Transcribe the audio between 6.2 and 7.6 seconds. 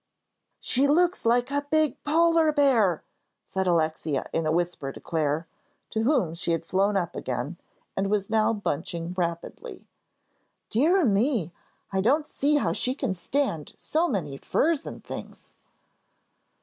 she had flown up again,